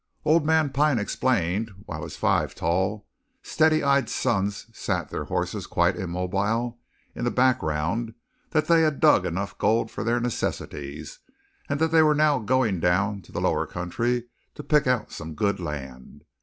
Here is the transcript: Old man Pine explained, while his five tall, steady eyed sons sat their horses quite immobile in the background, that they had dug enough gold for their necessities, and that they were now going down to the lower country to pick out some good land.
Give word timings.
Old 0.25 0.43
man 0.43 0.71
Pine 0.71 0.97
explained, 0.97 1.69
while 1.85 2.01
his 2.01 2.17
five 2.17 2.55
tall, 2.55 3.05
steady 3.43 3.83
eyed 3.83 4.09
sons 4.09 4.65
sat 4.73 5.09
their 5.11 5.25
horses 5.25 5.67
quite 5.67 5.95
immobile 5.95 6.79
in 7.13 7.23
the 7.23 7.29
background, 7.29 8.15
that 8.49 8.65
they 8.65 8.81
had 8.81 8.99
dug 8.99 9.27
enough 9.27 9.59
gold 9.59 9.91
for 9.91 10.03
their 10.03 10.19
necessities, 10.19 11.19
and 11.69 11.79
that 11.79 11.91
they 11.91 12.01
were 12.01 12.15
now 12.15 12.39
going 12.39 12.79
down 12.79 13.21
to 13.21 13.31
the 13.31 13.41
lower 13.41 13.67
country 13.67 14.25
to 14.55 14.63
pick 14.63 14.87
out 14.87 15.11
some 15.11 15.35
good 15.35 15.59
land. 15.59 16.23